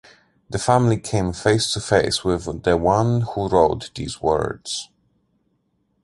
The 0.49 0.57
family 0.57 0.97
came 0.99 1.31
face 1.31 1.71
to 1.73 1.79
face 1.79 2.23
with 2.23 2.63
the 2.63 2.75
one 2.75 3.21
who 3.21 3.47
wrote 3.47 3.91
these 3.93 4.19
words. 4.19 4.89